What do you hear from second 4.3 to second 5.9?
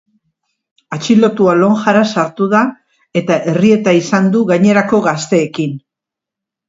du gainerako gazteekin.